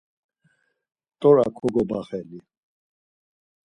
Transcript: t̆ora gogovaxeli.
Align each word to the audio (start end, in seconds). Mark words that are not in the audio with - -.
t̆ora 1.19 1.45
gogovaxeli. 1.57 2.39